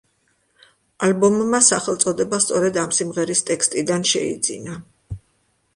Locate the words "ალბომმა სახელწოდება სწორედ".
1.07-2.81